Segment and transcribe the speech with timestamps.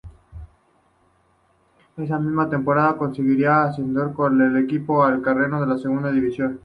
[1.95, 6.59] Esa misma temporada, conseguiría ascender con el equipo alcarreño a Segunda División.